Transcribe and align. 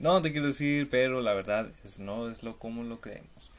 No 0.00 0.22
te 0.22 0.32
quiero 0.32 0.46
decir, 0.46 0.88
pero 0.88 1.20
la 1.20 1.34
verdad 1.34 1.70
es 1.84 2.00
no 2.00 2.30
es 2.30 2.42
lo 2.42 2.58
como 2.58 2.82
lo 2.84 3.02
creemos. 3.02 3.50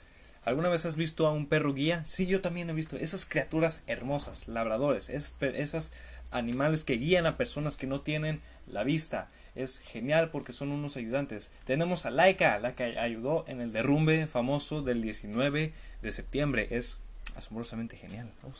¿Alguna 0.43 0.69
vez 0.69 0.87
has 0.87 0.95
visto 0.95 1.27
a 1.27 1.31
un 1.31 1.45
perro 1.45 1.71
guía? 1.71 2.03
Sí, 2.03 2.25
yo 2.25 2.41
también 2.41 2.67
he 2.67 2.73
visto 2.73 2.97
esas 2.97 3.27
criaturas 3.27 3.83
hermosas, 3.85 4.47
labradores, 4.47 5.11
esas, 5.11 5.37
esas 5.39 5.93
animales 6.31 6.83
que 6.83 6.97
guían 6.97 7.27
a 7.27 7.37
personas 7.37 7.77
que 7.77 7.85
no 7.85 8.01
tienen 8.01 8.41
la 8.65 8.83
vista. 8.83 9.27
Es 9.53 9.77
genial 9.77 10.31
porque 10.31 10.51
son 10.51 10.71
unos 10.71 10.97
ayudantes. 10.97 11.51
Tenemos 11.65 12.07
a 12.07 12.09
Laika, 12.09 12.57
la 12.57 12.73
que 12.73 12.97
ayudó 12.97 13.45
en 13.47 13.61
el 13.61 13.71
derrumbe 13.71 14.25
famoso 14.25 14.81
del 14.81 15.03
19 15.03 15.73
de 16.01 16.11
septiembre. 16.11 16.69
Es 16.71 16.97
asombrosamente 17.35 17.97
genial. 17.97 18.31
Oh. 18.41 18.51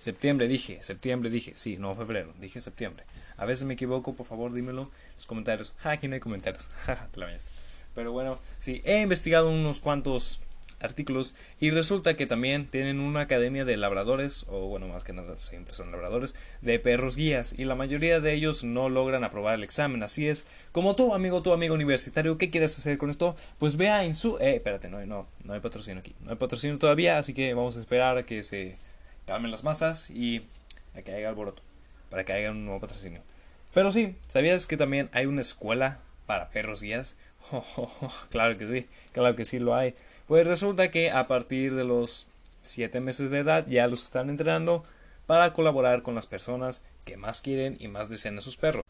Septiembre 0.00 0.48
dije, 0.48 0.82
septiembre 0.82 1.28
dije. 1.28 1.52
Sí, 1.56 1.76
no 1.76 1.94
febrero, 1.94 2.32
dije 2.40 2.62
septiembre. 2.62 3.04
A 3.36 3.44
veces 3.44 3.66
me 3.66 3.74
equivoco, 3.74 4.14
por 4.14 4.24
favor 4.24 4.50
dímelo 4.50 4.84
en 4.84 4.88
los 5.16 5.26
comentarios. 5.26 5.74
Ja, 5.76 5.90
aquí 5.92 6.08
no 6.08 6.14
hay 6.14 6.20
comentarios. 6.20 6.70
Pero 7.94 8.10
bueno, 8.10 8.38
sí, 8.60 8.80
he 8.86 9.02
investigado 9.02 9.50
unos 9.50 9.80
cuantos 9.80 10.40
artículos 10.78 11.34
y 11.60 11.68
resulta 11.68 12.16
que 12.16 12.26
también 12.26 12.66
tienen 12.66 12.98
una 12.98 13.20
academia 13.20 13.66
de 13.66 13.76
labradores 13.76 14.46
o 14.48 14.68
bueno 14.68 14.88
más 14.88 15.04
que 15.04 15.12
nada 15.12 15.36
siempre 15.36 15.74
son 15.74 15.92
labradores 15.92 16.34
de 16.62 16.78
perros 16.78 17.16
guías 17.16 17.54
y 17.58 17.66
la 17.66 17.74
mayoría 17.74 18.20
de 18.20 18.32
ellos 18.32 18.64
no 18.64 18.88
logran 18.88 19.22
aprobar 19.22 19.56
el 19.56 19.62
examen 19.62 20.02
así 20.02 20.26
es 20.26 20.46
como 20.72 20.96
tú 20.96 21.12
amigo 21.12 21.42
tu 21.42 21.52
amigo 21.52 21.74
universitario 21.74 22.38
qué 22.38 22.48
quieres 22.48 22.78
hacer 22.78 22.96
con 22.96 23.10
esto 23.10 23.36
pues 23.58 23.76
vea 23.76 24.06
en 24.06 24.16
su 24.16 24.38
eh 24.38 24.54
espérate 24.54 24.88
no 24.88 25.04
no 25.04 25.28
no 25.44 25.52
hay 25.52 25.60
patrocinio 25.60 26.00
aquí 26.00 26.14
no 26.22 26.30
hay 26.30 26.36
patrocinio 26.36 26.78
todavía 26.78 27.18
así 27.18 27.34
que 27.34 27.52
vamos 27.52 27.76
a 27.76 27.80
esperar 27.80 28.16
a 28.16 28.24
que 28.24 28.42
se 28.42 28.78
calmen 29.30 29.52
las 29.52 29.62
masas 29.62 30.10
y 30.10 30.42
que 31.04 31.14
haya 31.14 31.28
alboroto 31.28 31.62
para 32.08 32.24
que 32.24 32.32
haya 32.32 32.50
un 32.50 32.64
nuevo 32.64 32.80
patrocinio 32.80 33.22
pero 33.72 33.92
sí 33.92 34.16
sabías 34.28 34.66
que 34.66 34.76
también 34.76 35.08
hay 35.12 35.26
una 35.26 35.40
escuela 35.40 36.00
para 36.26 36.50
perros 36.50 36.82
guías 36.82 37.16
claro 38.30 38.58
que 38.58 38.66
sí 38.66 38.88
claro 39.12 39.36
que 39.36 39.44
sí 39.44 39.60
lo 39.60 39.76
hay 39.76 39.94
pues 40.26 40.48
resulta 40.48 40.90
que 40.90 41.12
a 41.12 41.28
partir 41.28 41.76
de 41.76 41.84
los 41.84 42.26
7 42.62 42.98
meses 42.98 43.30
de 43.30 43.38
edad 43.38 43.64
ya 43.68 43.86
los 43.86 44.02
están 44.02 44.30
entrenando 44.30 44.84
para 45.26 45.52
colaborar 45.52 46.02
con 46.02 46.16
las 46.16 46.26
personas 46.26 46.82
que 47.04 47.16
más 47.16 47.40
quieren 47.40 47.76
y 47.78 47.86
más 47.86 48.08
desean 48.08 48.38
a 48.38 48.40
sus 48.40 48.56
perros. 48.56 48.82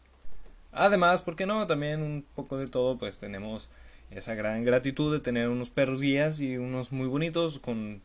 Además, 0.71 1.21
¿por 1.21 1.35
qué 1.35 1.45
no? 1.45 1.67
También 1.67 2.01
un 2.01 2.25
poco 2.35 2.57
de 2.57 2.65
todo, 2.65 2.97
pues 2.97 3.19
tenemos 3.19 3.69
esa 4.09 4.33
gran 4.33 4.63
gratitud 4.63 5.13
de 5.13 5.19
tener 5.19 5.49
unos 5.49 5.69
perros 5.69 6.01
guías 6.01 6.39
y 6.39 6.57
unos 6.57 6.91
muy 6.91 7.07
bonitos 7.07 7.59
con 7.59 8.01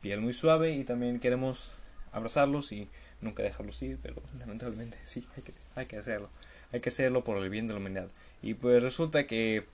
piel 0.00 0.20
muy 0.20 0.32
suave 0.32 0.72
y 0.72 0.84
también 0.84 1.20
queremos 1.20 1.74
abrazarlos 2.12 2.72
y 2.72 2.88
nunca 3.20 3.42
dejarlos 3.42 3.80
ir, 3.82 3.98
pero 4.02 4.16
lamentablemente 4.38 4.98
sí, 5.04 5.26
hay 5.36 5.42
que, 5.42 5.52
hay 5.74 5.86
que 5.86 5.96
hacerlo. 5.96 6.28
Hay 6.72 6.80
que 6.80 6.88
hacerlo 6.88 7.24
por 7.24 7.36
el 7.38 7.50
bien 7.50 7.66
de 7.66 7.74
la 7.74 7.80
humanidad. 7.80 8.08
Y 8.42 8.54
pues 8.54 8.82
resulta 8.82 9.26
que 9.26 9.64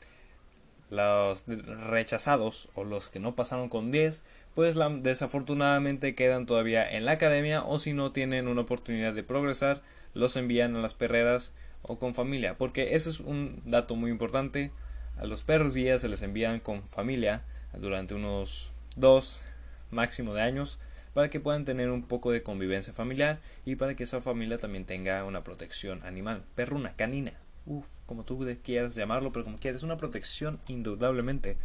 los 0.90 1.44
rechazados 1.46 2.68
o 2.74 2.84
los 2.84 3.08
que 3.08 3.18
no 3.18 3.34
pasaron 3.34 3.68
con 3.68 3.90
10 3.90 4.22
pues 4.54 4.76
desafortunadamente 5.02 6.14
quedan 6.14 6.46
todavía 6.46 6.88
en 6.90 7.04
la 7.04 7.12
academia 7.12 7.64
o 7.64 7.78
si 7.78 7.92
no 7.92 8.12
tienen 8.12 8.46
una 8.46 8.62
oportunidad 8.62 9.12
de 9.12 9.24
progresar 9.24 9.82
los 10.14 10.36
envían 10.36 10.76
a 10.76 10.80
las 10.80 10.94
perreras 10.94 11.52
o 11.82 11.98
con 11.98 12.14
familia 12.14 12.56
porque 12.56 12.94
ese 12.94 13.10
es 13.10 13.18
un 13.18 13.62
dato 13.64 13.96
muy 13.96 14.12
importante 14.12 14.70
a 15.18 15.24
los 15.26 15.42
perros 15.42 15.74
guías 15.74 16.02
se 16.02 16.08
les 16.08 16.22
envían 16.22 16.60
con 16.60 16.86
familia 16.86 17.42
durante 17.76 18.14
unos 18.14 18.72
dos 18.94 19.42
máximo 19.90 20.34
de 20.34 20.42
años 20.42 20.78
para 21.17 21.31
que 21.31 21.41
puedan 21.41 21.64
tener 21.64 21.89
un 21.89 22.03
poco 22.03 22.31
de 22.31 22.42
convivencia 22.42 22.92
familiar 22.92 23.41
y 23.64 23.77
para 23.77 23.97
que 23.97 24.05
esa 24.05 24.20
familia 24.20 24.59
también 24.59 24.84
tenga 24.84 25.25
una 25.25 25.42
protección 25.42 26.03
animal 26.03 26.45
perruna 26.55 26.95
canina 26.95 27.33
Uf, 27.64 27.86
como 28.05 28.27
tú 28.27 28.47
quieras 28.62 28.95
llamarlo, 28.95 29.33
pero 29.33 29.47
como 29.47 29.56
quieras, 29.56 29.83
una 29.83 29.97
protección 29.97 30.61
indudablemente. 30.69 31.56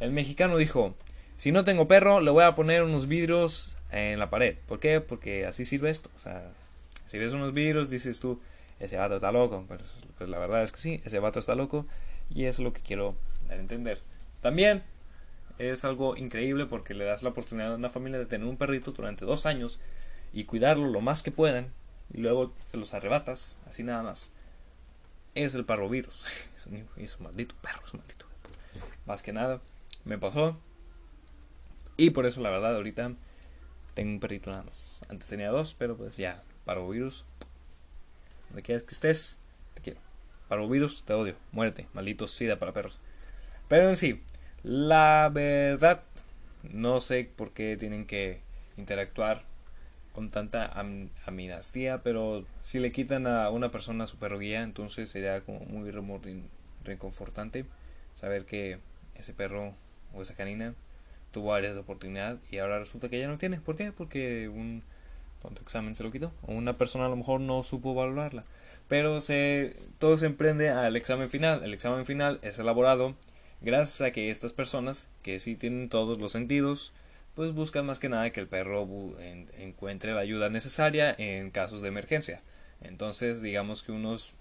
El 0.00 0.10
mexicano 0.10 0.56
dijo, 0.56 0.96
si 1.36 1.52
no 1.52 1.62
tengo 1.62 1.86
perro, 1.86 2.20
le 2.20 2.32
voy 2.32 2.42
a 2.42 2.56
poner 2.56 2.82
unos 2.82 3.06
vidrios 3.06 3.76
en 3.92 4.18
la 4.18 4.28
pared. 4.28 4.56
¿Por 4.66 4.80
qué? 4.80 5.00
Porque 5.00 5.46
así 5.46 5.64
sirve 5.64 5.88
esto. 5.90 6.10
O 6.16 6.18
sea, 6.18 6.50
si 7.06 7.16
ves 7.16 7.32
unos 7.32 7.54
vidrios, 7.54 7.88
dices 7.88 8.18
tú, 8.18 8.40
ese 8.80 8.96
vato 8.96 9.14
está 9.14 9.30
loco. 9.30 9.64
Pues, 9.68 9.98
pues 10.18 10.28
la 10.28 10.40
verdad 10.40 10.64
es 10.64 10.72
que 10.72 10.78
sí, 10.78 11.00
ese 11.04 11.20
vato 11.20 11.38
está 11.38 11.54
loco. 11.54 11.86
Y 12.28 12.46
es 12.46 12.58
lo 12.58 12.72
que 12.72 12.80
quiero 12.80 13.14
dar 13.46 13.58
a 13.58 13.60
entender. 13.60 14.00
También 14.40 14.82
es 15.58 15.84
algo 15.84 16.16
increíble 16.16 16.66
porque 16.66 16.94
le 16.94 17.04
das 17.04 17.22
la 17.22 17.30
oportunidad 17.30 17.72
a 17.72 17.76
una 17.76 17.90
familia 17.90 18.18
de 18.18 18.26
tener 18.26 18.46
un 18.46 18.56
perrito 18.56 18.92
durante 18.92 19.24
dos 19.24 19.46
años 19.46 19.80
y 20.32 20.44
cuidarlo 20.44 20.88
lo 20.88 21.00
más 21.00 21.22
que 21.22 21.30
puedan. 21.30 21.72
Y 22.12 22.18
luego 22.18 22.54
se 22.66 22.76
los 22.76 22.94
arrebatas, 22.94 23.58
así 23.66 23.82
nada 23.82 24.02
más 24.02 24.32
es 25.36 25.54
el 25.54 25.64
parvovirus. 25.64 26.24
Es 26.56 26.66
un, 26.66 27.24
maldito 27.24 27.54
perro, 27.60 27.82
es 27.84 27.94
un 27.94 28.00
maldito. 28.00 28.26
Más 29.04 29.22
que 29.22 29.32
nada, 29.32 29.60
me 30.04 30.18
pasó. 30.18 30.58
Y 31.96 32.10
por 32.10 32.26
eso, 32.26 32.40
la 32.40 32.50
verdad, 32.50 32.74
ahorita 32.74 33.12
tengo 33.94 34.10
un 34.10 34.20
perrito 34.20 34.50
nada 34.50 34.64
más. 34.64 35.02
Antes 35.08 35.28
tenía 35.28 35.50
dos, 35.50 35.74
pero 35.74 35.96
pues 35.96 36.16
ya, 36.16 36.42
parvovirus. 36.64 37.24
Donde 38.48 38.62
quieras 38.62 38.84
que 38.84 38.94
estés, 38.94 39.38
te 39.74 39.82
quiero. 39.82 40.00
Parvovirus, 40.48 41.04
te 41.04 41.12
odio. 41.12 41.36
Muérete, 41.52 41.86
maldito 41.92 42.26
sida 42.26 42.58
para 42.58 42.72
perros. 42.72 42.98
Pero 43.68 43.88
en 43.88 43.96
sí, 43.96 44.22
la 44.66 45.30
verdad, 45.32 46.02
no 46.64 46.98
sé 46.98 47.30
por 47.36 47.52
qué 47.52 47.76
tienen 47.76 48.04
que 48.04 48.40
interactuar 48.76 49.42
con 50.12 50.28
tanta 50.28 50.66
am 50.74 51.08
pero 52.02 52.44
si 52.62 52.80
le 52.80 52.90
quitan 52.90 53.28
a 53.28 53.48
una 53.50 53.70
persona 53.70 54.08
su 54.08 54.18
perro 54.18 54.40
guía, 54.40 54.64
entonces 54.64 55.08
sería 55.08 55.40
como 55.42 55.60
muy 55.60 55.92
reconfortante 56.82 57.64
saber 58.16 58.44
que 58.44 58.80
ese 59.14 59.32
perro 59.34 59.72
o 60.12 60.22
esa 60.22 60.34
canina 60.34 60.74
tuvo 61.30 61.54
áreas 61.54 61.74
de 61.74 61.82
oportunidad 61.82 62.38
y 62.50 62.58
ahora 62.58 62.80
resulta 62.80 63.08
que 63.08 63.20
ya 63.20 63.28
no 63.28 63.38
tiene. 63.38 63.60
¿Por 63.60 63.76
qué? 63.76 63.92
Porque 63.92 64.48
un 64.48 64.82
examen 65.60 65.94
se 65.94 66.02
lo 66.02 66.10
quitó. 66.10 66.32
O 66.42 66.54
una 66.54 66.76
persona 66.76 67.06
a 67.06 67.08
lo 67.08 67.14
mejor 67.14 67.40
no 67.40 67.62
supo 67.62 67.94
valorarla. 67.94 68.42
Pero 68.88 69.20
se, 69.20 69.76
todo 70.00 70.16
se 70.16 70.26
emprende 70.26 70.70
al 70.70 70.96
examen 70.96 71.28
final. 71.28 71.62
El 71.62 71.72
examen 71.72 72.04
final 72.04 72.40
es 72.42 72.58
elaborado 72.58 73.14
gracias 73.60 74.00
a 74.00 74.12
que 74.12 74.30
estas 74.30 74.52
personas, 74.52 75.08
que 75.22 75.40
sí 75.40 75.56
tienen 75.56 75.88
todos 75.88 76.18
los 76.18 76.32
sentidos, 76.32 76.92
pues 77.34 77.52
buscan 77.52 77.86
más 77.86 77.98
que 77.98 78.08
nada 78.08 78.30
que 78.30 78.40
el 78.40 78.48
perro 78.48 78.88
encuentre 79.58 80.14
la 80.14 80.20
ayuda 80.20 80.48
necesaria 80.48 81.14
en 81.18 81.50
casos 81.50 81.82
de 81.82 81.88
emergencia. 81.88 82.42
Entonces, 82.80 83.42
digamos 83.42 83.82
que 83.82 83.92
unos 83.92 84.36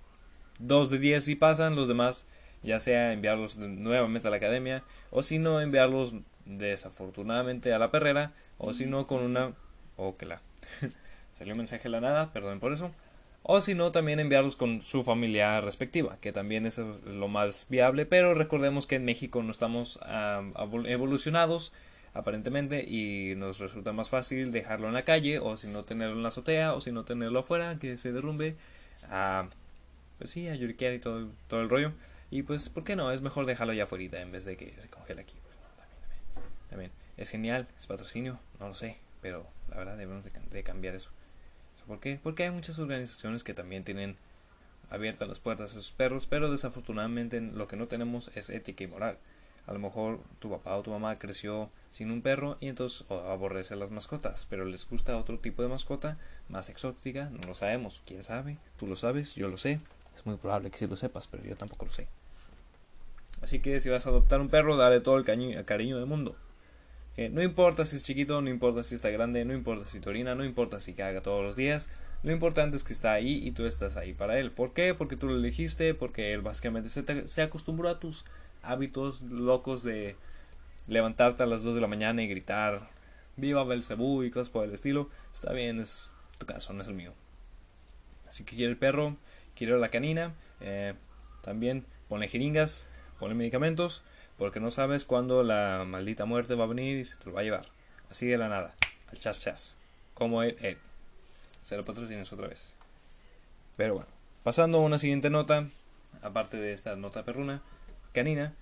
2 0.59 0.89
de 0.89 0.99
10 0.99 1.25
si 1.25 1.35
pasan, 1.35 1.75
los 1.75 1.87
demás 1.87 2.25
ya 2.63 2.79
sea 2.79 3.13
enviarlos 3.13 3.57
nuevamente 3.57 4.27
a 4.27 4.31
la 4.31 4.37
academia 4.37 4.83
o 5.11 5.23
si 5.23 5.39
no 5.39 5.61
enviarlos 5.61 6.15
desafortunadamente 6.45 7.73
a 7.73 7.79
la 7.79 7.91
perrera 7.91 8.33
o 8.57 8.73
si 8.73 8.85
no 8.85 9.07
con 9.07 9.21
una 9.21 9.53
o 9.97 10.17
que 10.17 10.25
la 10.25 10.41
salió 11.37 11.53
un 11.53 11.59
mensaje 11.59 11.83
de 11.83 11.89
la 11.89 12.01
nada, 12.01 12.33
perdón 12.33 12.59
por 12.59 12.73
eso. 12.73 12.91
O 13.47 13.61
si 13.61 13.75
no, 13.75 13.91
también 13.91 14.19
enviarlos 14.19 14.55
con 14.55 14.81
su 14.81 15.03
familia 15.03 15.61
respectiva, 15.61 16.17
que 16.19 16.31
también 16.31 16.65
es 16.65 16.79
lo 16.79 17.27
más 17.27 17.67
viable. 17.69 18.07
Pero 18.07 18.33
recordemos 18.33 18.87
que 18.87 18.95
en 18.95 19.05
México 19.05 19.43
no 19.43 19.51
estamos 19.51 19.99
evolucionados 20.85 21.71
aparentemente 22.15 22.83
y 22.83 23.35
nos 23.35 23.59
resulta 23.59 23.93
más 23.93 24.09
fácil 24.09 24.51
dejarlo 24.51 24.87
en 24.87 24.95
la 24.95 25.05
calle 25.05 25.37
o 25.37 25.57
si 25.57 25.67
no 25.67 25.83
tenerlo 25.83 26.15
en 26.15 26.23
la 26.23 26.29
azotea 26.29 26.73
o 26.73 26.81
si 26.81 26.91
no 26.91 27.05
tenerlo 27.05 27.39
afuera 27.39 27.77
que 27.77 27.97
se 27.97 28.11
derrumbe 28.11 28.55
a 29.09 29.47
pues 30.17 30.31
sí 30.31 30.47
a 30.47 30.55
lloriquear 30.55 30.93
y 30.93 30.99
todo, 30.99 31.29
todo 31.47 31.61
el 31.61 31.69
rollo. 31.69 31.91
Y 32.31 32.41
pues 32.41 32.69
por 32.69 32.83
qué 32.83 32.95
no 32.95 33.11
es 33.11 33.21
mejor 33.21 33.45
dejarlo 33.45 33.73
ya 33.73 33.83
afuera 33.83 34.21
en 34.21 34.31
vez 34.31 34.45
de 34.45 34.57
que 34.57 34.73
se 34.81 34.89
congele 34.89 35.21
aquí. 35.21 35.35
También, 36.71 36.91
es 37.15 37.29
genial 37.29 37.67
es 37.77 37.85
patrocinio 37.85 38.39
no 38.59 38.69
lo 38.69 38.73
sé 38.73 38.99
pero 39.21 39.45
la 39.69 39.77
verdad 39.77 39.97
debemos 39.97 40.25
de, 40.49 40.63
cambiar 40.63 40.95
eso 40.95 41.11
¿por 41.87 41.99
qué? 41.99 42.19
porque 42.21 42.43
hay 42.43 42.51
muchas 42.51 42.79
organizaciones 42.79 43.43
que 43.43 43.53
también 43.53 43.83
tienen 43.83 44.17
abiertas 44.89 45.27
las 45.27 45.39
puertas 45.39 45.71
a 45.71 45.79
sus 45.79 45.91
perros 45.91 46.27
pero 46.27 46.51
desafortunadamente 46.51 47.41
lo 47.41 47.67
que 47.67 47.75
no 47.75 47.87
tenemos 47.87 48.31
es 48.35 48.49
ética 48.49 48.83
y 48.83 48.87
moral 48.87 49.17
a 49.67 49.73
lo 49.73 49.79
mejor 49.79 50.19
tu 50.39 50.49
papá 50.49 50.75
o 50.77 50.83
tu 50.83 50.91
mamá 50.91 51.17
creció 51.17 51.69
sin 51.91 52.11
un 52.11 52.21
perro 52.21 52.57
y 52.59 52.67
entonces 52.67 53.09
aborrece 53.09 53.75
las 53.75 53.89
mascotas, 53.89 54.45
pero 54.49 54.65
les 54.65 54.87
gusta 54.87 55.17
otro 55.17 55.39
tipo 55.39 55.63
de 55.63 55.69
mascota 55.69 56.17
más 56.49 56.69
exótica, 56.69 57.29
no 57.31 57.47
lo 57.47 57.53
sabemos, 57.53 58.01
quién 58.05 58.23
sabe, 58.23 58.57
tú 58.77 58.85
lo 58.85 58.95
sabes, 58.95 59.35
yo 59.35 59.47
lo 59.47 59.57
sé, 59.57 59.79
es 60.15 60.25
muy 60.25 60.35
probable 60.35 60.69
que 60.69 60.77
sí 60.77 60.87
lo 60.87 60.95
sepas, 60.95 61.27
pero 61.27 61.43
yo 61.43 61.55
tampoco 61.55 61.85
lo 61.85 61.91
sé. 61.91 62.07
Así 63.41 63.59
que 63.59 63.79
si 63.79 63.89
vas 63.89 64.05
a 64.05 64.09
adoptar 64.09 64.39
un 64.39 64.49
perro, 64.49 64.77
dale 64.77 65.01
todo 65.01 65.17
el 65.17 65.25
cariño 65.25 65.97
del 65.97 66.05
mundo. 66.05 66.35
No 67.17 67.41
importa 67.41 67.85
si 67.85 67.95
es 67.95 68.03
chiquito, 68.03 68.41
no 68.41 68.49
importa 68.49 68.83
si 68.83 68.95
está 68.95 69.09
grande, 69.09 69.45
no 69.45 69.53
importa 69.53 69.85
si 69.85 69.99
te 69.99 70.09
orina, 70.09 70.35
no 70.35 70.43
importa 70.43 70.79
si 70.79 70.93
caga 70.93 71.21
todos 71.21 71.43
los 71.43 71.55
días, 71.55 71.89
lo 72.23 72.31
importante 72.31 72.75
es 72.75 72.83
que 72.83 72.93
está 72.93 73.13
ahí 73.13 73.45
y 73.45 73.51
tú 73.51 73.65
estás 73.65 73.97
ahí 73.97 74.13
para 74.13 74.39
él. 74.39 74.51
¿Por 74.51 74.73
qué? 74.73 74.93
Porque 74.93 75.15
tú 75.15 75.27
lo 75.27 75.35
elegiste, 75.35 75.93
porque 75.93 76.33
él 76.33 76.41
básicamente 76.41 76.89
se, 76.89 77.27
se 77.27 77.41
acostumbró 77.41 77.89
a 77.89 77.99
tus 77.99 78.25
hábitos 78.63 79.21
locos 79.21 79.83
de 79.83 80.15
levantarte 80.87 81.43
a 81.43 81.45
las 81.45 81.63
2 81.63 81.75
de 81.75 81.81
la 81.81 81.87
mañana 81.87 82.23
y 82.23 82.27
gritar 82.27 82.89
viva 83.37 83.63
Belcebú 83.63 84.23
y 84.23 84.31
cosas 84.31 84.49
por 84.49 84.65
el 84.65 84.73
estilo, 84.73 85.09
está 85.33 85.51
bien, 85.53 85.79
es 85.79 86.09
tu 86.39 86.45
caso, 86.45 86.73
no 86.73 86.81
es 86.81 86.87
el 86.87 86.93
mío. 86.95 87.13
Así 88.27 88.43
que 88.43 88.55
quiero 88.55 88.71
el 88.71 88.77
perro, 88.77 89.17
quiero 89.55 89.77
la 89.77 89.89
canina, 89.89 90.33
eh, 90.61 90.93
también 91.41 91.85
ponle 92.07 92.27
jeringas, 92.27 92.89
ponle 93.19 93.35
medicamentos, 93.35 94.03
porque 94.37 94.59
no 94.59 94.71
sabes 94.71 95.05
cuándo 95.05 95.43
la 95.43 95.85
maldita 95.87 96.25
muerte 96.25 96.55
va 96.55 96.65
a 96.65 96.67
venir 96.67 96.97
y 96.97 97.05
se 97.05 97.17
te 97.17 97.25
lo 97.25 97.33
va 97.33 97.41
a 97.41 97.43
llevar. 97.43 97.65
Así 98.09 98.27
de 98.27 98.37
la 98.37 98.49
nada, 98.49 98.75
al 99.07 99.17
chas 99.17 99.41
chas. 99.41 99.77
Como 100.13 100.43
Ed, 100.43 100.55
Ed. 100.63 100.77
Se 101.63 101.77
lo 101.77 101.85
patrocinas 101.85 102.31
otra 102.31 102.47
vez. 102.47 102.75
Pero 103.75 103.95
bueno, 103.95 104.09
pasando 104.43 104.77
a 104.77 104.81
una 104.81 104.97
siguiente 104.97 105.29
nota, 105.29 105.67
aparte 106.21 106.57
de 106.57 106.73
esta 106.73 106.95
nota 106.95 107.23
perruna, 107.23 107.61
canina, 108.13 108.53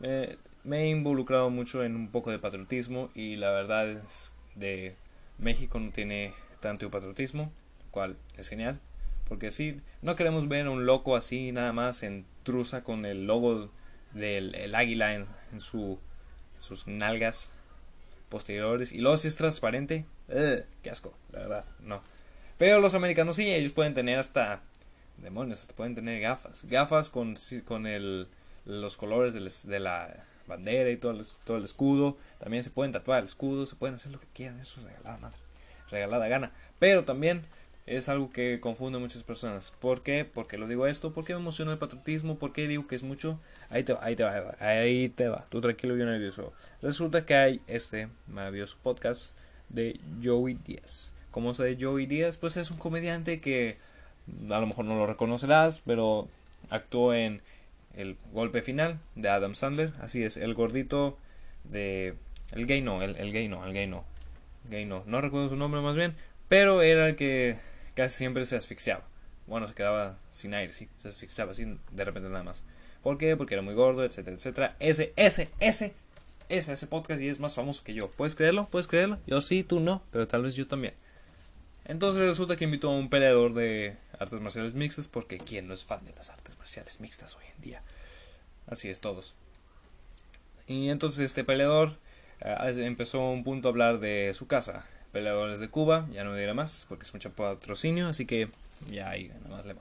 eh, 0.00 0.38
me 0.64 0.84
he 0.84 0.88
involucrado 0.88 1.50
mucho 1.50 1.84
en 1.84 1.94
un 1.94 2.08
poco 2.10 2.30
de 2.30 2.38
patriotismo 2.38 3.10
y 3.14 3.36
la 3.36 3.50
verdad 3.50 3.88
es 3.88 4.32
de 4.54 4.96
México 5.38 5.78
no 5.78 5.92
tiene 5.92 6.32
tanto 6.60 6.90
patriotismo, 6.90 7.52
lo 7.84 7.90
cual 7.90 8.16
es 8.36 8.48
genial, 8.48 8.80
porque 9.28 9.50
sí, 9.50 9.80
no 10.02 10.16
queremos 10.16 10.48
ver 10.48 10.66
a 10.66 10.70
un 10.70 10.86
loco 10.86 11.14
así 11.14 11.52
nada 11.52 11.72
más 11.72 12.02
en 12.02 12.24
con 12.84 13.04
el 13.06 13.26
logo 13.26 13.70
del 14.12 14.74
águila 14.74 15.14
en, 15.14 15.26
su, 15.60 15.98
sus 16.58 16.86
nalgas 16.86 17.52
posteriores 18.28 18.92
y 18.92 19.00
luego 19.00 19.16
si 19.16 19.28
es 19.28 19.36
transparente, 19.36 20.04
¡eh! 20.28 20.64
asco, 20.90 21.14
la 21.32 21.40
verdad, 21.40 21.64
no. 21.80 22.02
Pero 22.58 22.80
los 22.80 22.94
americanos 22.94 23.36
sí, 23.36 23.52
ellos 23.52 23.72
pueden 23.72 23.94
tener 23.94 24.18
hasta 24.18 24.62
demonios, 25.18 25.68
pueden 25.76 25.94
tener 25.94 26.20
gafas, 26.20 26.64
gafas 26.64 27.10
con, 27.10 27.34
con 27.64 27.86
el, 27.86 28.28
los 28.64 28.96
colores 28.96 29.34
de 29.66 29.80
la 29.80 30.14
bandera 30.46 30.90
y 30.90 30.96
todo 30.96 31.12
el, 31.12 31.26
todo 31.44 31.56
el 31.56 31.64
escudo. 31.64 32.16
También 32.38 32.64
se 32.64 32.70
pueden 32.70 32.92
tatuar 32.92 33.20
el 33.20 33.26
escudo, 33.26 33.66
se 33.66 33.76
pueden 33.76 33.96
hacer 33.96 34.12
lo 34.12 34.20
que 34.20 34.26
quieran, 34.32 34.60
eso 34.60 34.80
es 34.80 34.86
regalada 34.86 35.18
madre, 35.18 35.38
regalada 35.90 36.28
gana. 36.28 36.52
Pero 36.78 37.04
también 37.04 37.42
es 37.86 38.08
algo 38.08 38.30
que 38.30 38.58
confunde 38.60 38.98
a 38.98 39.00
muchas 39.00 39.22
personas. 39.22 39.72
¿Por 39.80 40.02
qué? 40.02 40.24
Porque 40.24 40.58
lo 40.58 40.66
digo 40.66 40.86
esto, 40.86 41.12
porque 41.12 41.34
me 41.34 41.40
emociona 41.40 41.72
el 41.72 41.78
patriotismo, 41.78 42.36
porque 42.36 42.66
digo 42.66 42.86
que 42.88 42.96
es 42.96 43.04
mucho. 43.04 43.38
Ahí 43.70 43.84
te 43.84 43.92
va, 43.92 44.04
ahí 44.04 44.16
te 44.16 44.24
va, 44.24 44.56
ahí 44.58 45.08
te 45.08 45.28
va. 45.28 45.46
Tú 45.48 45.60
tranquilo, 45.60 45.96
yo 45.96 46.04
nervioso. 46.04 46.52
Resulta 46.82 47.24
que 47.24 47.34
hay 47.36 47.60
este 47.68 48.08
maravilloso 48.26 48.76
podcast 48.82 49.36
de 49.68 50.00
Joey 50.22 50.54
Díaz. 50.54 51.12
¿Cómo 51.30 51.52
de 51.52 51.76
Joey 51.80 52.06
Díaz? 52.06 52.36
Pues 52.36 52.56
es 52.56 52.70
un 52.70 52.78
comediante 52.78 53.40
que 53.40 53.78
a 54.50 54.58
lo 54.58 54.66
mejor 54.66 54.84
no 54.84 54.96
lo 54.96 55.06
reconocerás, 55.06 55.82
pero 55.86 56.28
actuó 56.70 57.14
en 57.14 57.40
el 57.94 58.16
golpe 58.32 58.62
final 58.62 58.98
de 59.14 59.28
Adam 59.28 59.54
Sandler. 59.54 59.92
Así 60.00 60.24
es, 60.24 60.36
el 60.36 60.54
gordito 60.54 61.18
de... 61.64 62.14
El 62.52 62.66
gay 62.66 62.80
no, 62.80 63.02
el, 63.02 63.14
gay 63.32 63.48
no, 63.48 63.64
el 63.64 63.72
gay 63.72 63.86
no. 63.86 64.04
gay 64.70 64.86
no. 64.86 65.02
No 65.06 65.20
recuerdo 65.20 65.48
su 65.48 65.56
nombre 65.56 65.80
más 65.80 65.96
bien. 65.96 66.14
Pero 66.48 66.80
era 66.82 67.08
el 67.08 67.16
que 67.16 67.56
casi 67.96 68.16
siempre 68.16 68.44
se 68.44 68.54
asfixiaba. 68.54 69.02
Bueno, 69.46 69.66
se 69.66 69.74
quedaba 69.74 70.18
sin 70.30 70.54
aire, 70.54 70.72
sí. 70.72 70.88
Se 70.98 71.08
asfixiaba 71.08 71.52
así 71.52 71.64
de 71.64 72.04
repente 72.04 72.28
nada 72.28 72.44
más. 72.44 72.62
¿Por 73.02 73.18
qué? 73.18 73.36
Porque 73.36 73.54
era 73.54 73.62
muy 73.62 73.74
gordo, 73.74 74.04
etcétera, 74.04 74.36
etcétera. 74.36 74.76
Ese, 74.78 75.12
ese, 75.16 75.50
ese, 75.60 75.94
ese, 76.48 76.72
ese 76.72 76.86
podcast 76.86 77.20
y 77.20 77.28
es 77.28 77.40
más 77.40 77.54
famoso 77.54 77.82
que 77.82 77.94
yo. 77.94 78.10
¿Puedes 78.10 78.34
creerlo? 78.34 78.68
¿Puedes 78.70 78.86
creerlo? 78.86 79.18
Yo 79.26 79.40
sí, 79.40 79.64
tú 79.64 79.80
no, 79.80 80.02
pero 80.10 80.28
tal 80.28 80.42
vez 80.42 80.54
yo 80.54 80.66
también. 80.66 80.94
Entonces 81.84 82.20
resulta 82.20 82.56
que 82.56 82.64
invitó 82.64 82.90
a 82.90 82.96
un 82.96 83.08
peleador 83.08 83.54
de 83.54 83.96
artes 84.18 84.40
marciales 84.40 84.74
mixtas, 84.74 85.08
porque 85.08 85.38
¿quién 85.38 85.68
no 85.68 85.74
es 85.74 85.84
fan 85.84 86.04
de 86.04 86.12
las 86.14 86.30
artes 86.30 86.58
marciales 86.58 87.00
mixtas 87.00 87.36
hoy 87.36 87.44
en 87.56 87.62
día? 87.62 87.82
Así 88.66 88.88
es, 88.88 89.00
todos. 89.00 89.34
Y 90.66 90.88
entonces 90.88 91.20
este 91.20 91.44
peleador 91.44 91.96
eh, 92.40 92.84
empezó 92.84 93.30
un 93.30 93.44
punto 93.44 93.68
a 93.68 93.70
hablar 93.70 94.00
de 94.00 94.34
su 94.34 94.48
casa. 94.48 94.84
Peleadores 95.16 95.60
de 95.60 95.70
Cuba, 95.70 96.06
ya 96.12 96.24
no 96.24 96.32
me 96.32 96.38
diré 96.38 96.52
más, 96.52 96.84
porque 96.90 97.04
es 97.04 97.14
mucho 97.14 97.32
patrocinio, 97.32 98.06
así 98.06 98.26
que 98.26 98.50
ya 98.90 99.08
ahí 99.08 99.28
nada 99.28 99.48
más 99.48 99.64
le 99.64 99.72
va. 99.72 99.80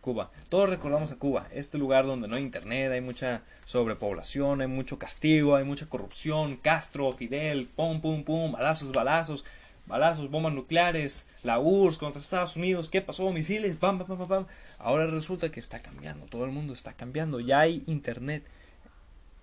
Cuba. 0.00 0.30
Todos 0.48 0.70
recordamos 0.70 1.10
a 1.10 1.16
Cuba, 1.16 1.48
este 1.52 1.76
lugar 1.76 2.06
donde 2.06 2.28
no 2.28 2.36
hay 2.36 2.44
internet, 2.44 2.92
hay 2.92 3.00
mucha 3.00 3.42
sobrepoblación, 3.64 4.60
hay 4.60 4.68
mucho 4.68 4.96
castigo, 4.96 5.56
hay 5.56 5.64
mucha 5.64 5.86
corrupción, 5.86 6.56
Castro, 6.56 7.12
Fidel, 7.12 7.66
pum, 7.66 8.00
pum, 8.00 8.22
pum, 8.22 8.52
balazos, 8.52 8.92
balazos, 8.92 9.44
balazos, 9.88 10.30
bombas 10.30 10.54
nucleares, 10.54 11.26
la 11.42 11.58
URSS 11.58 11.98
contra 11.98 12.20
Estados 12.20 12.54
Unidos, 12.54 12.90
¿qué 12.90 13.00
pasó? 13.00 13.28
Misiles, 13.32 13.74
pam, 13.74 13.98
pam, 13.98 14.16
pam, 14.16 14.28
pam. 14.28 14.46
Ahora 14.78 15.08
resulta 15.08 15.50
que 15.50 15.58
está 15.58 15.82
cambiando, 15.82 16.26
todo 16.26 16.44
el 16.44 16.52
mundo 16.52 16.74
está 16.74 16.92
cambiando, 16.92 17.40
ya 17.40 17.58
hay 17.58 17.82
internet. 17.88 18.44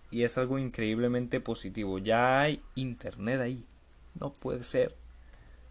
Y 0.10 0.24
es 0.24 0.38
algo 0.38 0.58
increíblemente 0.58 1.42
positivo, 1.42 2.00
ya 2.00 2.40
hay 2.40 2.62
internet 2.76 3.42
ahí. 3.42 3.66
No 4.18 4.32
puede 4.32 4.64
ser. 4.64 4.96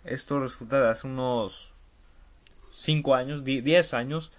Esto 0.07 0.41
resulta 0.41 0.81
de 0.81 0.89
hace 0.89 1.07
unos 1.07 1.75
5 2.73 3.15
años, 3.15 3.45
10 3.45 3.95
años. 3.95 4.33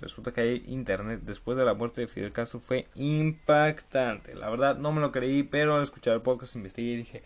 Resulta 0.00 0.32
que 0.32 0.42
hay 0.42 0.64
internet 0.68 1.20
después 1.24 1.58
de 1.58 1.64
la 1.64 1.74
muerte 1.74 2.02
de 2.02 2.08
Fidel 2.08 2.32
Castro 2.32 2.60
fue 2.60 2.86
impactante. 2.94 4.34
La 4.34 4.48
verdad 4.48 4.76
no 4.76 4.92
me 4.92 5.00
lo 5.00 5.10
creí, 5.10 5.42
pero 5.42 5.76
al 5.76 5.82
escuchar 5.82 6.14
el 6.14 6.22
podcast 6.22 6.54
investigué 6.54 6.92
y 6.92 6.96
dije, 6.96 7.22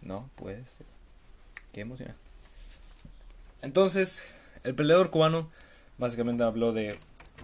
no 0.00 0.30
puede 0.36 0.66
ser. 0.66 0.86
Qué 1.72 1.82
emocionante. 1.82 2.18
Entonces, 3.60 4.24
el 4.64 4.74
peleador 4.74 5.10
cubano 5.10 5.50
básicamente 5.98 6.44
habló 6.44 6.72
de, 6.72 6.98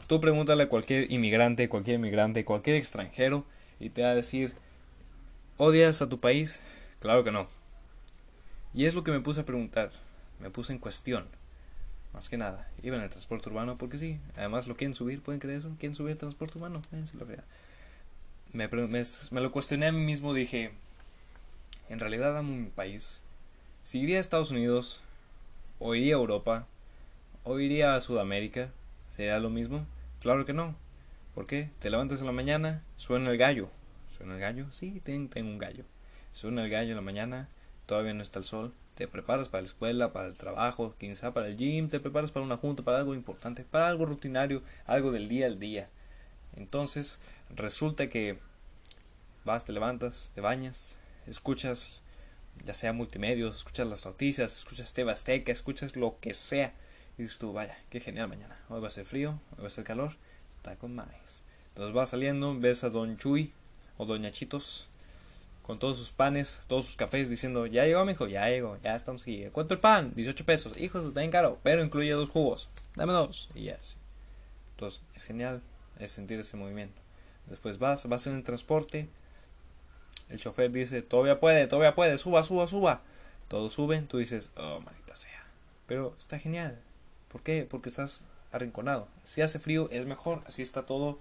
tú 0.06 0.20
pregúntale 0.20 0.62
a 0.62 0.68
cualquier 0.68 1.10
inmigrante, 1.12 1.68
cualquier 1.68 1.96
inmigrante, 1.96 2.44
cualquier 2.44 2.76
extranjero 2.76 3.44
y 3.80 3.90
te 3.90 4.02
va 4.02 4.10
a 4.10 4.14
decir, 4.14 4.54
¿odias 5.58 6.00
a 6.00 6.08
tu 6.08 6.20
país? 6.20 6.62
Claro 7.00 7.24
que 7.24 7.32
no. 7.32 7.61
Y 8.74 8.86
es 8.86 8.94
lo 8.94 9.04
que 9.04 9.12
me 9.12 9.20
puse 9.20 9.40
a 9.40 9.46
preguntar, 9.46 9.90
me 10.40 10.50
puse 10.50 10.72
en 10.72 10.78
cuestión. 10.78 11.26
Más 12.12 12.28
que 12.28 12.36
nada, 12.36 12.68
iba 12.82 12.96
en 12.96 13.02
el 13.02 13.08
transporte 13.08 13.48
urbano 13.48 13.78
porque 13.78 13.98
sí, 13.98 14.18
además 14.36 14.66
lo 14.66 14.76
quieren 14.76 14.94
subir, 14.94 15.22
¿pueden 15.22 15.40
creer 15.40 15.58
eso? 15.58 15.70
¿Quieren 15.78 15.94
subir 15.94 16.12
el 16.12 16.18
transporte 16.18 16.58
urbano? 16.58 16.82
Me, 18.52 18.68
me, 18.68 19.04
me 19.30 19.40
lo 19.40 19.52
cuestioné 19.52 19.86
a 19.86 19.92
mí 19.92 20.00
mismo, 20.00 20.34
dije, 20.34 20.72
¿en 21.88 22.00
realidad 22.00 22.36
amo 22.36 22.54
mi 22.54 22.70
país? 22.70 23.22
Si 23.82 23.98
iría 23.98 24.18
a 24.18 24.20
Estados 24.20 24.50
Unidos, 24.50 25.00
o 25.78 25.94
iría 25.94 26.14
a 26.14 26.18
Europa, 26.18 26.66
o 27.44 27.58
iría 27.58 27.94
a 27.94 28.00
Sudamérica, 28.00 28.70
¿sería 29.16 29.38
lo 29.40 29.50
mismo? 29.50 29.86
Claro 30.20 30.46
que 30.46 30.52
no. 30.52 30.76
¿Por 31.34 31.46
qué? 31.46 31.70
Te 31.80 31.90
levantas 31.90 32.20
en 32.20 32.26
la 32.26 32.32
mañana, 32.32 32.82
suena 32.96 33.30
el 33.30 33.38
gallo. 33.38 33.68
¿Suena 34.08 34.34
el 34.34 34.40
gallo? 34.40 34.66
Sí, 34.70 35.00
tengo, 35.02 35.30
un 35.36 35.58
gallo. 35.58 35.84
Suena 36.32 36.62
el 36.62 36.70
gallo 36.70 36.90
en 36.90 36.96
la 36.96 37.02
mañana, 37.02 37.48
todavía 37.86 38.14
no 38.14 38.22
está 38.22 38.38
el 38.38 38.44
sol. 38.44 38.72
Te 38.94 39.08
preparas 39.08 39.48
para 39.48 39.62
la 39.62 39.66
escuela, 39.66 40.12
para 40.12 40.28
el 40.28 40.34
trabajo, 40.34 40.94
quizá 40.98 41.32
para 41.32 41.48
el 41.48 41.56
gym, 41.56 41.88
te 41.88 42.00
preparas 42.00 42.30
para 42.30 42.44
una 42.44 42.56
junta, 42.56 42.82
para 42.82 42.98
algo 42.98 43.14
importante, 43.14 43.64
para 43.64 43.88
algo 43.88 44.04
rutinario, 44.04 44.62
algo 44.86 45.12
del 45.12 45.28
día 45.28 45.46
al 45.46 45.58
día. 45.58 45.88
Entonces, 46.56 47.18
resulta 47.54 48.08
que 48.08 48.38
vas, 49.44 49.64
te 49.64 49.72
levantas, 49.72 50.30
te 50.34 50.40
bañas, 50.40 50.98
escuchas 51.26 52.02
ya 52.64 52.74
sea 52.74 52.92
multimedios, 52.92 53.56
escuchas 53.56 53.86
las 53.86 54.06
noticias, 54.06 54.56
escuchas 54.56 54.92
TV 54.92 55.10
Azteca, 55.10 55.52
escuchas 55.52 55.96
lo 55.96 56.18
que 56.20 56.34
sea. 56.34 56.74
Y 57.18 57.22
dices 57.22 57.38
tú, 57.38 57.52
vaya, 57.52 57.76
qué 57.90 58.00
genial 58.00 58.28
mañana. 58.28 58.58
Hoy 58.68 58.80
va 58.80 58.88
a 58.88 58.90
ser 58.90 59.04
frío, 59.04 59.40
hoy 59.56 59.62
va 59.62 59.66
a 59.66 59.70
ser 59.70 59.84
calor, 59.84 60.16
está 60.50 60.76
con 60.76 60.94
más. 60.94 61.44
Entonces 61.68 61.94
vas 61.94 62.10
saliendo, 62.10 62.58
ves 62.58 62.84
a 62.84 62.90
Don 62.90 63.16
Chuy 63.16 63.52
o 63.96 64.04
Doña 64.04 64.30
Chitos 64.30 64.88
con 65.62 65.78
todos 65.78 65.96
sus 65.96 66.12
panes, 66.12 66.60
todos 66.66 66.86
sus 66.86 66.96
cafés 66.96 67.30
diciendo, 67.30 67.66
ya 67.66 67.84
llegó 67.84 68.04
mi 68.04 68.12
hijo, 68.12 68.26
ya 68.26 68.48
llegó, 68.48 68.78
ya 68.82 68.96
estamos 68.96 69.22
aquí. 69.22 69.46
¿Cuánto 69.52 69.74
el 69.74 69.80
pan? 69.80 70.12
18 70.14 70.44
pesos. 70.44 70.76
Hijos, 70.76 71.08
está 71.08 71.20
bien 71.20 71.30
caro, 71.30 71.58
pero 71.62 71.82
incluye 71.84 72.10
dos 72.12 72.30
jugos. 72.30 72.68
Dame 72.96 73.12
dos. 73.12 73.48
Y 73.54 73.64
ya. 73.64 73.78
Entonces 74.72 75.02
es 75.14 75.24
genial, 75.24 75.62
es 75.98 76.10
sentir 76.10 76.40
ese 76.40 76.56
movimiento. 76.56 77.00
Después 77.46 77.78
vas, 77.78 78.08
vas 78.08 78.26
en 78.26 78.36
el 78.36 78.42
transporte, 78.42 79.08
el 80.28 80.40
chofer 80.40 80.70
dice, 80.70 81.02
todavía 81.02 81.38
puede, 81.38 81.66
todavía 81.66 81.94
puede, 81.94 82.16
suba, 82.18 82.42
suba, 82.42 82.66
suba. 82.66 83.02
Todos 83.48 83.74
suben, 83.74 84.06
tú 84.06 84.18
dices, 84.18 84.50
oh, 84.56 84.80
maldita 84.80 85.14
sea. 85.14 85.44
Pero 85.86 86.14
está 86.16 86.38
genial. 86.38 86.80
¿Por 87.28 87.42
qué? 87.42 87.66
Porque 87.68 87.90
estás 87.90 88.24
arrinconado. 88.50 89.08
Si 89.24 89.42
hace 89.42 89.58
frío 89.58 89.88
es 89.90 90.06
mejor, 90.06 90.42
así 90.46 90.62
está 90.62 90.86
todo. 90.86 91.18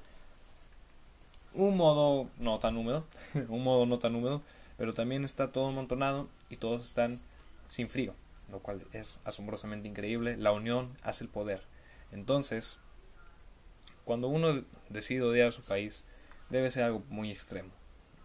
Un 1.54 1.78
modo 1.78 2.30
no 2.38 2.60
tan 2.60 2.78
húmedo, 2.78 3.06
un 3.50 3.64
modo 3.64 3.86
no 3.86 4.00
tan 4.00 4.16
húmedo, 4.16 4.42
pero 4.78 4.94
también 4.94 5.24
está 5.24 5.52
todo 5.52 5.68
amontonado 5.68 6.30
y 6.50 6.58
todos 6.58 6.86
están 6.86 7.20
sin 7.66 7.90
frío, 7.90 8.14
lo 8.50 8.60
cual 8.60 8.86
es 8.94 9.20
asombrosamente 9.26 9.88
increíble. 9.88 10.38
La 10.38 10.52
unión 10.52 10.98
hace 11.04 11.24
el 11.24 11.30
poder. 11.30 11.62
Entonces, 12.12 12.80
cuando 14.06 14.28
uno 14.28 14.58
decide 14.90 15.24
odiar 15.24 15.50
a 15.50 15.52
su 15.52 15.62
país, 15.62 16.06
debe 16.50 16.72
ser 16.72 16.84
algo 16.84 17.04
muy 17.10 17.32
extremo 17.32 17.72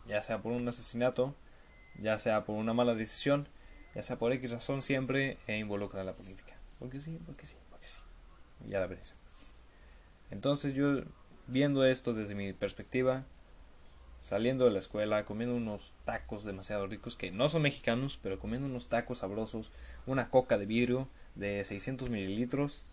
ya 0.06 0.23
sea 0.23 0.40
por 0.42 0.52
un 0.52 0.66
asesinato, 0.68 1.35
ya 2.00 2.18
sea 2.18 2.45
por 2.45 2.56
una 2.56 2.73
mala 2.73 2.95
decisión, 2.95 3.49
ya 3.95 4.02
sea 4.02 4.18
por 4.18 4.33
X 4.33 4.50
razón, 4.50 4.83
siempre 4.83 5.38
e 5.47 5.59
involucra 5.59 6.02
a 6.02 6.04
la 6.04 6.14
política. 6.14 6.54
Porque 6.78 7.00
sí, 7.00 7.18
porque 7.25 7.47
sí, 7.47 7.56
porque 7.71 7.87
sí. 7.87 8.00
Ya 8.66 8.80
la 8.80 8.87
veréis. 8.87 9.14
Entonces 10.30 10.75
yo, 10.75 11.02
viendo 11.47 11.85
esto 11.85 12.15
desde 12.15 12.35
mi 12.35 12.53
perspectiva, 12.53 13.25
saliendo 14.21 14.65
de 14.65 14.73
la 14.73 14.79
escuela, 14.79 15.25
comiendo 15.25 15.55
unos 15.55 15.93
tacos 16.05 16.45
demasiado 16.45 16.87
ricos, 16.87 17.17
que 17.17 17.31
no 17.31 17.49
son 17.49 17.62
mexicanos, 17.62 18.19
pero 18.23 18.38
comiendo 18.38 18.67
unos 18.67 18.88
tacos 18.88 19.19
sabrosos, 19.19 19.71
una 20.07 20.31
coca 20.31 20.59
de 20.59 20.67
vidrio 20.67 21.09
de 21.35 21.65
600 21.65 22.11
mililitros, 22.11 22.87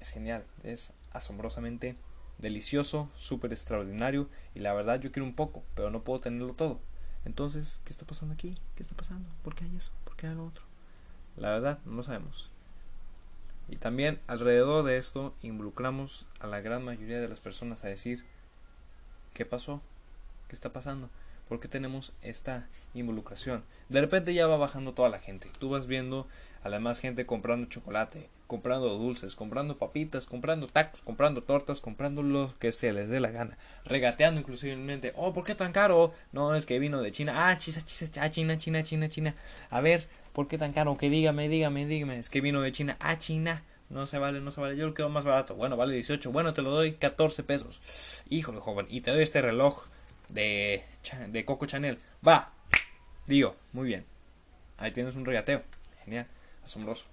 es 0.00 0.10
genial, 0.10 0.44
es 0.62 0.92
asombrosamente 1.12 1.96
delicioso, 2.38 3.10
súper 3.14 3.52
extraordinario 3.52 4.28
y 4.54 4.60
la 4.60 4.72
verdad 4.72 5.00
yo 5.00 5.10
quiero 5.10 5.26
un 5.26 5.34
poco, 5.34 5.64
pero 5.74 5.90
no 5.90 6.04
puedo 6.04 6.20
tenerlo 6.20 6.54
todo. 6.54 6.80
Entonces, 7.24 7.80
¿qué 7.84 7.90
está 7.90 8.06
pasando 8.06 8.34
aquí? 8.34 8.54
¿Qué 8.76 8.82
está 8.82 8.94
pasando? 8.94 9.28
¿Por 9.42 9.54
qué 9.54 9.64
hay 9.64 9.76
eso? 9.76 9.92
¿Por 10.04 10.16
qué 10.16 10.28
hay 10.28 10.34
lo 10.34 10.46
otro? 10.46 10.64
La 11.36 11.50
verdad, 11.50 11.80
no 11.84 11.96
lo 11.96 12.02
sabemos. 12.02 12.50
Y 13.68 13.76
también 13.76 14.20
alrededor 14.26 14.84
de 14.84 14.96
esto 14.96 15.34
involucramos 15.42 16.26
a 16.40 16.46
la 16.46 16.60
gran 16.60 16.84
mayoría 16.84 17.20
de 17.20 17.28
las 17.28 17.40
personas 17.40 17.84
a 17.84 17.88
decir, 17.88 18.24
¿qué 19.34 19.44
pasó? 19.44 19.82
¿Qué 20.48 20.54
está 20.54 20.72
pasando? 20.72 21.10
¿Por 21.48 21.60
qué 21.60 21.68
tenemos 21.68 22.12
esta 22.22 22.68
involucración? 22.94 23.64
De 23.88 24.00
repente 24.00 24.34
ya 24.34 24.46
va 24.46 24.56
bajando 24.56 24.92
toda 24.92 25.08
la 25.08 25.18
gente. 25.18 25.50
Tú 25.58 25.70
vas 25.70 25.86
viendo 25.86 26.26
a 26.62 26.68
la 26.68 26.76
demás 26.76 27.00
gente 27.00 27.24
comprando 27.24 27.68
chocolate, 27.68 28.28
comprando 28.46 28.98
dulces, 28.98 29.34
comprando 29.34 29.78
papitas, 29.78 30.26
comprando 30.26 30.66
tacos, 30.66 31.00
comprando 31.00 31.42
tortas, 31.42 31.80
comprando 31.80 32.22
lo 32.22 32.52
que 32.58 32.72
se 32.72 32.92
les 32.92 33.08
dé 33.08 33.20
la 33.20 33.30
gana. 33.30 33.56
Regateando 33.84 34.40
inclusivamente. 34.40 35.12
Oh, 35.16 35.32
¿por 35.32 35.44
qué 35.44 35.54
tan 35.54 35.72
caro? 35.72 36.12
No, 36.32 36.54
es 36.54 36.66
que 36.66 36.78
vino 36.78 37.00
de 37.00 37.12
China. 37.12 37.48
Ah, 37.48 37.56
chisa, 37.56 37.80
chisa, 37.82 38.06
ah, 38.20 38.30
China, 38.30 38.58
China, 38.58 38.82
China, 38.82 39.08
China. 39.08 39.34
A 39.70 39.80
ver, 39.80 40.06
¿por 40.38 40.46
qué 40.46 40.56
tan 40.56 40.72
caro? 40.72 40.96
Que 40.96 41.10
dígame, 41.10 41.48
dígame, 41.48 41.84
dígame. 41.84 42.16
Es 42.16 42.30
que 42.30 42.40
vino 42.40 42.60
de 42.60 42.70
China. 42.70 42.96
Ah, 43.00 43.18
China. 43.18 43.64
No 43.90 44.06
se 44.06 44.20
vale, 44.20 44.40
no 44.40 44.52
se 44.52 44.60
vale. 44.60 44.76
Yo 44.76 44.86
lo 44.86 44.94
quiero 44.94 45.08
más 45.08 45.24
barato. 45.24 45.56
Bueno, 45.56 45.76
vale 45.76 45.94
18. 45.94 46.30
Bueno, 46.30 46.54
te 46.54 46.62
lo 46.62 46.70
doy 46.70 46.92
14 46.92 47.42
pesos. 47.42 48.22
Híjole, 48.30 48.60
joven. 48.60 48.86
Y 48.88 49.00
te 49.00 49.10
doy 49.10 49.24
este 49.24 49.42
reloj 49.42 49.86
de, 50.32 50.84
Coco 51.44 51.66
Chanel. 51.66 51.98
Va. 52.24 52.52
Digo, 53.26 53.56
muy 53.72 53.88
bien. 53.88 54.04
Ahí 54.76 54.92
tienes 54.92 55.16
un 55.16 55.24
regateo. 55.24 55.64
Genial. 56.04 56.28
Asombroso. 56.62 57.06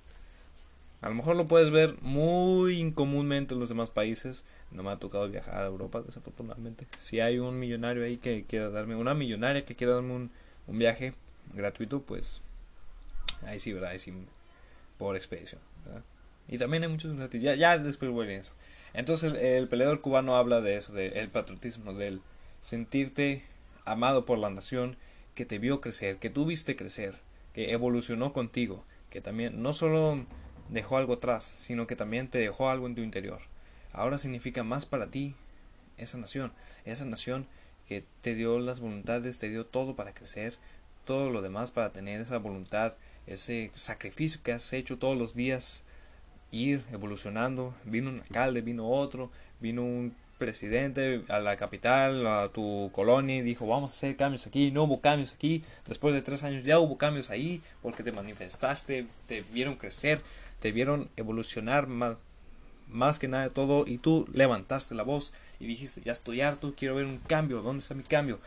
A 1.01 1.09
lo 1.09 1.15
mejor 1.15 1.35
lo 1.35 1.47
puedes 1.47 1.71
ver 1.71 1.95
muy 2.03 2.79
incomúnmente 2.79 3.55
en 3.55 3.59
los 3.59 3.69
demás 3.69 3.89
países. 3.89 4.45
No 4.69 4.83
me 4.83 4.91
ha 4.91 4.97
tocado 4.97 5.27
viajar 5.27 5.63
a 5.63 5.65
Europa, 5.65 6.03
desafortunadamente. 6.03 6.85
Si 6.99 7.21
hay 7.21 7.39
un 7.39 7.57
millonario 7.57 8.03
ahí 8.03 8.17
que 8.17 8.45
quiera 8.45 8.69
darme, 8.69 8.95
una 8.95 9.15
millonaria 9.15 9.65
que 9.65 9.75
quiera 9.75 9.95
darme 9.95 10.13
un 10.13 10.77
viaje 10.77 11.15
gratuito, 11.55 12.03
pues 12.03 12.43
ahí 13.43 13.59
sí, 13.59 13.73
¿verdad? 13.73 13.91
Ahí 13.91 13.99
sí, 13.99 14.13
por 14.97 15.15
expedición. 15.15 15.61
Y 16.47 16.57
también 16.57 16.83
hay 16.83 16.89
muchos 16.89 17.15
gratis. 17.15 17.41
Ya, 17.41 17.77
después 17.77 18.11
voy 18.11 18.27
a 18.27 18.37
eso. 18.37 18.51
Entonces 18.93 19.33
el, 19.33 19.37
el, 19.37 19.67
peleador 19.67 20.01
cubano 20.01 20.35
habla 20.35 20.61
de 20.61 20.77
eso, 20.77 20.93
del 20.93 21.29
patriotismo, 21.29 21.93
del 21.93 22.21
sentirte 22.61 23.43
amado 23.83 24.25
por 24.25 24.37
la 24.37 24.49
nación 24.49 24.97
que 25.33 25.45
te 25.45 25.59
vio 25.59 25.81
crecer, 25.81 26.17
que 26.17 26.29
tú 26.29 26.45
viste 26.45 26.75
crecer, 26.75 27.15
que 27.53 27.71
evolucionó 27.71 28.31
contigo, 28.31 28.83
que 29.09 29.21
también 29.21 29.61
no 29.61 29.73
solo 29.73 30.25
dejó 30.69 30.97
algo 30.97 31.13
atrás, 31.13 31.43
sino 31.43 31.87
que 31.87 31.95
también 31.95 32.29
te 32.29 32.39
dejó 32.39 32.69
algo 32.69 32.87
en 32.87 32.95
tu 32.95 33.01
interior. 33.01 33.39
Ahora 33.91 34.17
significa 34.17 34.63
más 34.63 34.85
para 34.85 35.11
ti 35.11 35.35
esa 35.97 36.17
nación, 36.17 36.53
esa 36.85 37.05
nación 37.05 37.47
que 37.87 38.03
te 38.21 38.35
dio 38.35 38.59
las 38.59 38.79
voluntades, 38.79 39.39
te 39.39 39.49
dio 39.49 39.65
todo 39.65 39.95
para 39.95 40.13
crecer, 40.13 40.57
todo 41.05 41.29
lo 41.29 41.41
demás 41.41 41.71
para 41.71 41.91
tener 41.91 42.19
esa 42.19 42.37
voluntad, 42.39 42.95
ese 43.27 43.71
sacrificio 43.75 44.41
que 44.43 44.51
has 44.51 44.71
hecho 44.73 44.97
todos 44.97 45.17
los 45.17 45.35
días, 45.35 45.83
ir 46.51 46.83
evolucionando. 46.91 47.73
Vino 47.85 48.09
un 48.09 48.21
alcalde, 48.21 48.61
vino 48.61 48.89
otro, 48.89 49.31
vino 49.59 49.83
un 49.83 50.15
presidente 50.37 51.23
a 51.29 51.39
la 51.39 51.55
capital, 51.55 52.27
a 52.27 52.49
tu 52.49 52.89
colonia 52.91 53.37
y 53.37 53.41
dijo 53.41 53.67
vamos 53.67 53.91
a 53.91 53.93
hacer 53.93 54.17
cambios 54.17 54.45
aquí, 54.47 54.69
no 54.69 54.83
hubo 54.83 54.99
cambios 54.99 55.33
aquí, 55.33 55.63
después 55.87 56.13
de 56.13 56.21
tres 56.21 56.43
años 56.43 56.65
ya 56.65 56.77
hubo 56.79 56.97
cambios 56.97 57.29
ahí 57.29 57.61
porque 57.81 58.03
te 58.03 58.11
manifestaste, 58.11 59.07
te 59.27 59.43
vieron 59.53 59.75
crecer, 59.75 60.21
te 60.59 60.73
vieron 60.73 61.09
evolucionar 61.15 61.87
más, 61.87 62.17
más 62.89 63.17
que 63.17 63.29
nada 63.29 63.49
todo 63.49 63.87
y 63.87 63.97
tú 63.97 64.27
levantaste 64.33 64.93
la 64.93 65.03
voz 65.03 65.31
y 65.59 65.67
dijiste 65.67 66.01
ya 66.03 66.11
estoy 66.11 66.41
harto, 66.41 66.73
quiero 66.75 66.95
ver 66.95 67.05
un 67.05 67.19
cambio, 67.19 67.61
¿dónde 67.61 67.79
está 67.79 67.93
mi 67.93 68.03
cambio? 68.03 68.39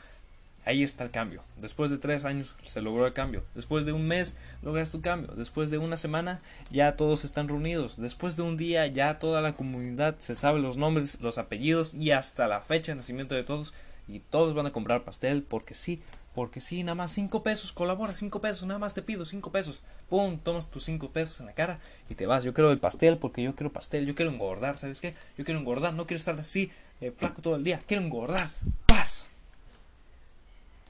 Ahí 0.65 0.83
está 0.83 1.05
el 1.05 1.11
cambio. 1.11 1.43
Después 1.57 1.91
de 1.91 1.99
tres 1.99 2.25
años 2.25 2.55
se 2.65 2.83
logró 2.83 3.07
el 3.07 3.13
cambio. 3.13 3.43
Después 3.55 3.85
de 3.87 3.93
un 3.93 4.07
mes 4.07 4.37
logras 4.63 4.91
tu 4.91 5.01
cambio. 5.01 5.33
Después 5.35 5.71
de 5.71 5.79
una 5.79 5.97
semana 5.97 6.41
ya 6.71 6.97
todos 6.97 7.25
están 7.25 7.49
reunidos. 7.49 7.97
Después 7.97 8.37
de 8.37 8.43
un 8.43 8.57
día 8.57 8.87
ya 8.87 9.19
toda 9.19 9.41
la 9.41 9.55
comunidad 9.55 10.17
se 10.19 10.35
sabe 10.35 10.61
los 10.61 10.77
nombres, 10.77 11.21
los 11.21 11.39
apellidos 11.39 11.95
y 11.95 12.11
hasta 12.11 12.49
la 12.49 12.61
fecha 12.61 12.93
de 12.93 12.97
nacimiento 12.97 13.35
de 13.35 13.45
todos. 13.45 13.73
Y 14.09 14.21
todos 14.21 14.55
van 14.55 14.67
a 14.67 14.73
comprar 14.73 15.05
pastel 15.05 15.43
porque 15.43 15.75
sí, 15.75 16.03
porque 16.35 16.61
sí, 16.61 16.83
nada 16.83 16.95
más 16.95 17.13
cinco 17.13 17.43
pesos, 17.43 17.73
colabora, 17.73 18.15
cinco 18.15 18.41
pesos, 18.41 18.67
nada 18.67 18.79
más 18.79 18.95
te 18.95 19.03
pido 19.03 19.25
cinco 19.25 19.51
pesos. 19.51 19.81
Pum, 20.09 20.39
tomas 20.39 20.71
tus 20.71 20.85
cinco 20.85 21.11
pesos 21.11 21.41
en 21.41 21.47
la 21.47 21.53
cara 21.53 21.79
y 22.09 22.15
te 22.15 22.27
vas. 22.27 22.45
Yo 22.45 22.55
quiero 22.55 22.71
el 22.71 22.79
pastel 22.79 23.19
porque 23.19 23.43
yo 23.43 23.55
quiero 23.55 23.73
pastel, 23.73 24.07
yo 24.07 24.15
quiero 24.15 24.31
engordar, 24.31 24.79
¿sabes 24.79 25.01
qué? 25.01 25.15
Yo 25.37 25.45
quiero 25.45 25.61
engordar, 25.61 25.95
no 25.95 26.07
quiero 26.07 26.19
estar 26.19 26.39
así, 26.39 26.71
eh, 27.01 27.13
flaco 27.17 27.43
todo 27.43 27.57
el 27.57 27.65
día, 27.65 27.83
quiero 27.87 28.03
engordar. 28.03 28.51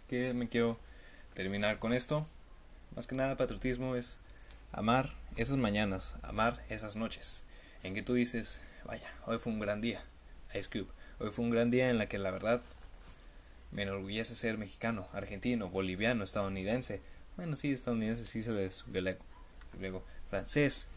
Que 0.08 0.32
me 0.32 0.48
quiero 0.48 0.78
terminar 1.34 1.78
con 1.78 1.92
esto. 1.92 2.26
Más 2.96 3.06
que 3.06 3.14
nada, 3.14 3.36
patriotismo 3.36 3.94
es 3.94 4.16
amar 4.72 5.12
esas 5.36 5.58
mañanas, 5.58 6.16
amar 6.22 6.64
esas 6.70 6.96
noches, 6.96 7.44
en 7.82 7.94
que 7.94 8.02
tú 8.02 8.14
dices, 8.14 8.62
vaya, 8.86 9.06
hoy 9.26 9.38
fue 9.38 9.52
un 9.52 9.60
gran 9.60 9.82
día, 9.82 10.02
Ice 10.54 10.70
Cube, 10.70 10.90
hoy 11.18 11.30
fue 11.30 11.44
un 11.44 11.50
gran 11.50 11.70
día 11.70 11.90
en 11.90 11.98
la 11.98 12.08
que 12.08 12.16
la 12.16 12.30
verdad 12.30 12.62
me 13.70 13.82
enorgullece 13.82 14.34
ser 14.34 14.56
mexicano, 14.56 15.08
argentino, 15.12 15.68
boliviano, 15.68 16.24
estadounidense, 16.24 17.02
bueno, 17.36 17.54
sí, 17.54 17.70
estadounidense 17.70 18.24
sí 18.24 18.42
se 18.42 18.52
les 18.52 18.84
luego 19.78 20.02
francés, 20.30 20.88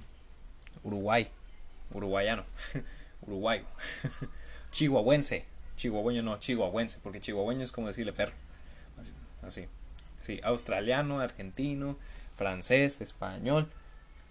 Uruguay, 0.84 1.28
uruguayano, 1.94 2.46
uruguayo, 3.22 3.66
chihuahuense, 4.72 5.44
chihuahueño 5.76 6.24
no, 6.24 6.40
chihuahuense, 6.40 7.00
porque 7.04 7.20
chihuahueño 7.20 7.64
es 7.64 7.74
como 7.74 7.88
decirle 7.88 8.14
perro 8.14 8.34
así. 9.42 9.68
Sí, 10.22 10.40
australiano, 10.44 11.20
argentino, 11.20 11.98
francés, 12.36 13.02
español, 13.02 13.68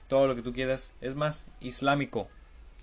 todo 0.09 0.27
lo 0.27 0.35
que 0.35 0.43
tú 0.43 0.53
quieras. 0.53 0.93
Es 1.01 1.15
más, 1.15 1.47
islámico 1.61 2.29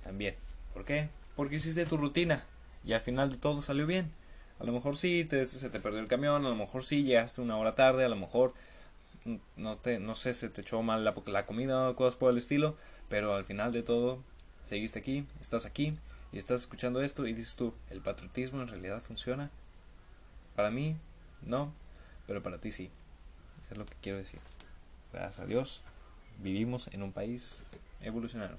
también. 0.03 0.35
¿Por 0.73 0.85
qué? 0.85 1.09
Porque 1.35 1.55
hiciste 1.55 1.85
tu 1.85 1.97
rutina 1.97 2.45
y 2.83 2.93
al 2.93 3.01
final 3.01 3.29
de 3.29 3.37
todo 3.37 3.61
salió 3.61 3.85
bien. 3.85 4.11
A 4.59 4.63
lo 4.63 4.71
mejor 4.71 4.97
sí 4.97 5.25
te, 5.25 5.45
se 5.45 5.69
te 5.69 5.79
perdió 5.79 5.99
el 5.99 6.07
camión, 6.07 6.45
a 6.45 6.49
lo 6.49 6.55
mejor 6.55 6.83
sí 6.83 7.03
llegaste 7.03 7.41
una 7.41 7.57
hora 7.57 7.75
tarde, 7.75 8.05
a 8.05 8.09
lo 8.09 8.15
mejor 8.15 8.53
no 9.55 9.77
te 9.77 9.99
no 9.99 10.15
sé 10.15 10.33
se 10.33 10.49
te 10.49 10.61
echó 10.61 10.81
mal 10.81 11.03
la, 11.03 11.13
la 11.25 11.45
comida 11.45 11.89
o 11.89 11.95
cosas 11.95 12.15
por 12.15 12.31
el 12.31 12.37
estilo, 12.37 12.75
pero 13.09 13.35
al 13.35 13.45
final 13.45 13.71
de 13.71 13.83
todo 13.83 14.23
seguiste 14.63 14.99
aquí, 14.99 15.25
estás 15.41 15.65
aquí 15.65 15.97
y 16.31 16.37
estás 16.37 16.61
escuchando 16.61 17.01
esto 17.01 17.27
y 17.27 17.33
dices 17.33 17.55
tú, 17.55 17.73
¿el 17.89 18.01
patriotismo 18.01 18.61
en 18.61 18.67
realidad 18.67 19.01
funciona? 19.01 19.51
Para 20.55 20.71
mí, 20.71 20.95
no, 21.41 21.73
pero 22.27 22.43
para 22.43 22.59
ti 22.59 22.71
sí. 22.71 22.91
Es 23.71 23.77
lo 23.77 23.85
que 23.85 23.95
quiero 24.01 24.17
decir. 24.17 24.39
Gracias 25.11 25.39
a 25.39 25.45
Dios, 25.45 25.81
vivimos 26.39 26.89
en 26.93 27.01
un 27.01 27.11
país 27.11 27.63
evolucionario. 28.01 28.57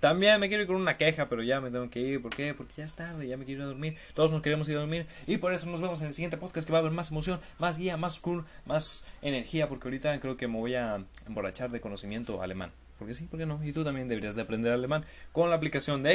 También 0.00 0.40
me 0.40 0.48
quiero 0.48 0.62
ir 0.62 0.66
con 0.66 0.76
una 0.76 0.96
queja, 0.96 1.28
pero 1.28 1.42
ya 1.42 1.60
me 1.60 1.70
tengo 1.70 1.90
que 1.90 2.00
ir. 2.00 2.22
¿Por 2.22 2.34
qué? 2.34 2.54
Porque 2.54 2.72
ya 2.78 2.84
es 2.84 2.94
tarde, 2.94 3.28
ya 3.28 3.36
me 3.36 3.44
quiero 3.44 3.60
ir 3.60 3.64
a 3.64 3.68
dormir. 3.68 3.96
Todos 4.14 4.30
nos 4.30 4.40
queremos 4.40 4.66
ir 4.70 4.76
a 4.78 4.80
dormir. 4.80 5.06
Y 5.26 5.36
por 5.36 5.52
eso 5.52 5.68
nos 5.68 5.82
vemos 5.82 6.00
en 6.00 6.06
el 6.06 6.14
siguiente 6.14 6.38
podcast 6.38 6.66
que 6.66 6.72
va 6.72 6.78
a 6.78 6.80
haber 6.80 6.92
más 6.92 7.10
emoción, 7.10 7.38
más 7.58 7.76
guía, 7.76 7.98
más 7.98 8.18
cool, 8.18 8.46
más 8.64 9.04
energía. 9.20 9.68
Porque 9.68 9.88
ahorita 9.88 10.18
creo 10.18 10.38
que 10.38 10.48
me 10.48 10.56
voy 10.56 10.74
a 10.74 10.98
emborrachar 11.26 11.70
de 11.70 11.82
conocimiento 11.82 12.42
alemán. 12.42 12.72
Porque 12.98 13.14
sí, 13.14 13.24
¿por 13.24 13.38
qué 13.38 13.44
no? 13.44 13.62
Y 13.62 13.72
tú 13.72 13.84
también 13.84 14.08
deberías 14.08 14.34
de 14.34 14.42
aprender 14.42 14.72
alemán 14.72 15.04
con 15.32 15.50
la 15.50 15.56
aplicación 15.56 16.02
de 16.02 16.08